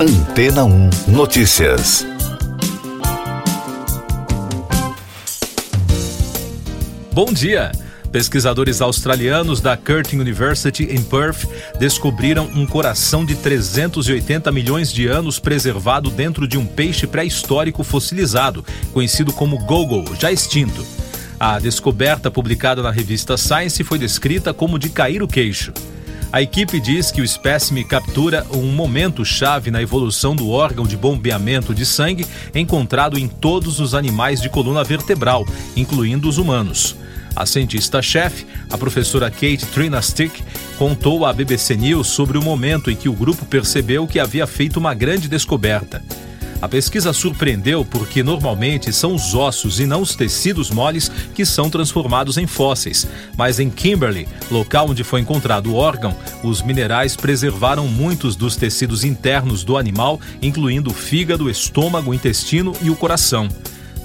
[0.00, 2.06] Antena 1 Notícias.
[7.12, 7.72] Bom dia!
[8.12, 11.48] Pesquisadores australianos da Curtin University em Perth
[11.80, 18.64] descobriram um coração de 380 milhões de anos preservado dentro de um peixe pré-histórico fossilizado,
[18.92, 20.86] conhecido como gogo, já extinto.
[21.40, 25.72] A descoberta publicada na revista Science foi descrita como de cair o queixo.
[26.30, 30.94] A equipe diz que o espécime captura um momento chave na evolução do órgão de
[30.94, 36.94] bombeamento de sangue encontrado em todos os animais de coluna vertebral, incluindo os humanos.
[37.34, 40.42] A cientista-chefe, a professora Kate Trinastick,
[40.76, 44.76] contou à BBC News sobre o momento em que o grupo percebeu que havia feito
[44.76, 46.02] uma grande descoberta.
[46.60, 51.70] A pesquisa surpreendeu porque normalmente são os ossos e não os tecidos moles que são
[51.70, 53.06] transformados em fósseis.
[53.36, 59.04] Mas em Kimberley, local onde foi encontrado o órgão, os minerais preservaram muitos dos tecidos
[59.04, 63.48] internos do animal, incluindo o fígado, estômago, intestino e o coração.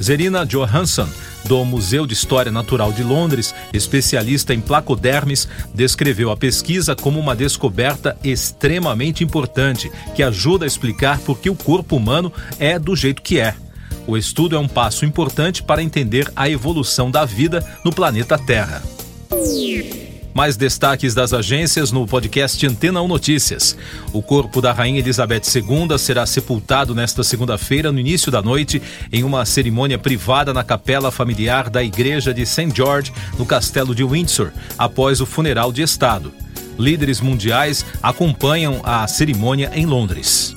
[0.03, 1.07] Zerina Johansson,
[1.45, 7.33] do Museu de História Natural de Londres, especialista em placodermes, descreveu a pesquisa como uma
[7.33, 13.21] descoberta extremamente importante que ajuda a explicar por que o corpo humano é do jeito
[13.21, 13.55] que é.
[14.05, 18.83] O estudo é um passo importante para entender a evolução da vida no planeta Terra.
[20.33, 23.77] Mais destaques das agências no podcast Antena 1 Notícias.
[24.11, 29.23] O corpo da Rainha Elizabeth II será sepultado nesta segunda-feira, no início da noite, em
[29.23, 32.71] uma cerimônia privada na capela familiar da Igreja de St.
[32.73, 36.33] George, no Castelo de Windsor, após o funeral de Estado.
[36.79, 40.55] Líderes mundiais acompanham a cerimônia em Londres.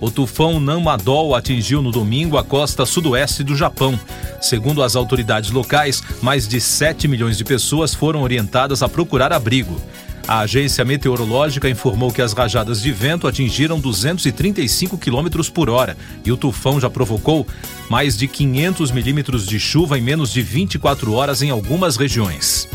[0.00, 4.00] O tufão Nanmadol atingiu no domingo a costa sudoeste do Japão.
[4.40, 9.80] Segundo as autoridades locais, mais de 7 milhões de pessoas foram orientadas a procurar abrigo.
[10.26, 16.30] A agência meteorológica informou que as rajadas de vento atingiram 235 km por hora e
[16.30, 17.46] o tufão já provocou
[17.88, 22.68] mais de 500 milímetros de chuva em menos de 24 horas em algumas regiões.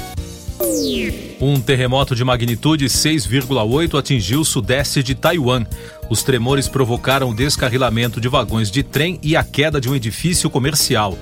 [1.39, 5.65] Um terremoto de magnitude 6,8 atingiu o sudeste de Taiwan.
[6.09, 10.49] Os tremores provocaram o descarrilamento de vagões de trem e a queda de um edifício
[10.49, 11.17] comercial.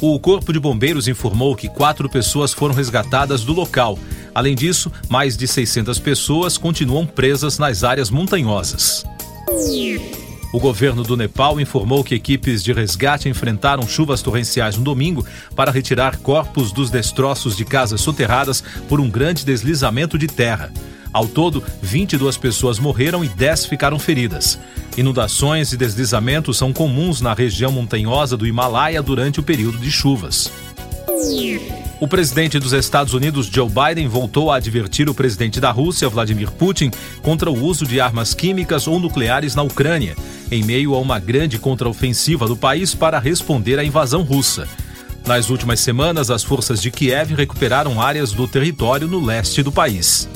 [0.00, 3.98] O Corpo de Bombeiros informou que quatro pessoas foram resgatadas do local.
[4.32, 9.04] Além disso, mais de 600 pessoas continuam presas nas áreas montanhosas.
[10.52, 15.26] O governo do Nepal informou que equipes de resgate enfrentaram chuvas torrenciais no domingo
[15.56, 20.72] para retirar corpos dos destroços de casas soterradas por um grande deslizamento de terra.
[21.12, 24.58] Ao todo, 22 pessoas morreram e 10 ficaram feridas.
[24.96, 30.50] Inundações e deslizamentos são comuns na região montanhosa do Himalaia durante o período de chuvas.
[32.00, 36.50] O presidente dos Estados Unidos, Joe Biden, voltou a advertir o presidente da Rússia, Vladimir
[36.52, 36.92] Putin,
[37.22, 40.16] contra o uso de armas químicas ou nucleares na Ucrânia,
[40.50, 44.68] em meio a uma grande contraofensiva do país para responder à invasão russa.
[45.26, 50.28] Nas últimas semanas, as forças de Kiev recuperaram áreas do território no leste do país.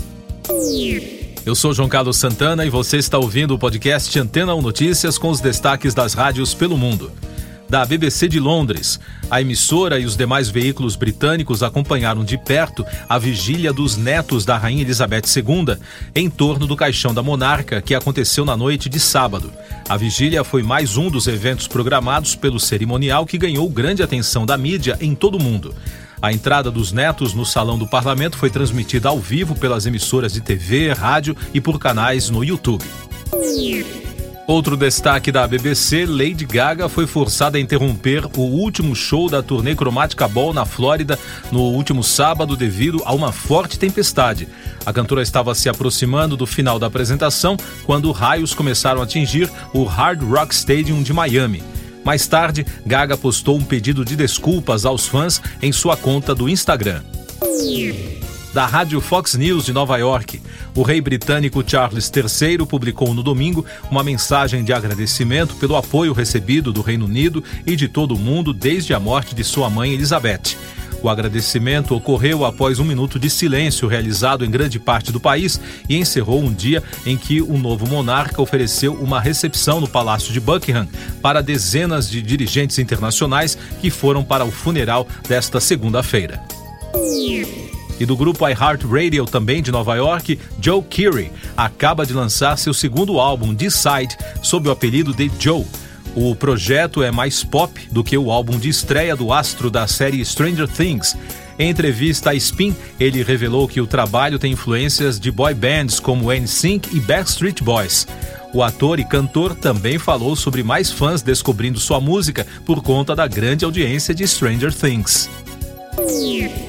[1.44, 5.30] Eu sou João Carlos Santana e você está ouvindo o podcast Antena 1 Notícias com
[5.30, 7.12] os destaques das rádios pelo mundo.
[7.68, 9.00] Da BBC de Londres,
[9.30, 14.58] a emissora e os demais veículos britânicos acompanharam de perto a vigília dos netos da
[14.58, 15.76] Rainha Elizabeth II
[16.14, 19.50] em torno do caixão da monarca, que aconteceu na noite de sábado.
[19.88, 24.58] A vigília foi mais um dos eventos programados pelo cerimonial que ganhou grande atenção da
[24.58, 25.74] mídia em todo o mundo.
[26.22, 30.40] A entrada dos netos no salão do parlamento foi transmitida ao vivo pelas emissoras de
[30.40, 32.84] TV, rádio e por canais no YouTube.
[34.46, 39.74] Outro destaque da BBC, Lady Gaga foi forçada a interromper o último show da turnê
[39.74, 41.18] Chromatica Ball na Flórida
[41.50, 44.46] no último sábado devido a uma forte tempestade.
[44.86, 49.82] A cantora estava se aproximando do final da apresentação quando raios começaram a atingir o
[49.82, 51.62] Hard Rock Stadium de Miami.
[52.04, 57.02] Mais tarde, Gaga postou um pedido de desculpas aos fãs em sua conta do Instagram.
[58.52, 60.40] Da rádio Fox News de Nova York,
[60.74, 66.70] o rei britânico Charles III publicou no domingo uma mensagem de agradecimento pelo apoio recebido
[66.70, 70.58] do Reino Unido e de todo o mundo desde a morte de sua mãe Elizabeth.
[71.02, 75.96] O agradecimento ocorreu após um minuto de silêncio realizado em grande parte do país e
[75.96, 80.88] encerrou um dia em que o novo monarca ofereceu uma recepção no Palácio de Buckingham
[81.20, 86.40] para dezenas de dirigentes internacionais que foram para o funeral desta segunda-feira.
[87.98, 93.18] E do grupo iHeartRadio, também de Nova York, Joe Keery acaba de lançar seu segundo
[93.18, 95.64] álbum, Decide, sob o apelido de Joe.
[96.14, 100.24] O projeto é mais pop do que o álbum de estreia do astro da série
[100.24, 101.16] Stranger Things.
[101.58, 106.32] Em entrevista à Spin, ele revelou que o trabalho tem influências de boy bands como
[106.32, 108.06] NSYNC e Backstreet Boys.
[108.52, 113.26] O ator e cantor também falou sobre mais fãs descobrindo sua música por conta da
[113.26, 115.30] grande audiência de Stranger Things.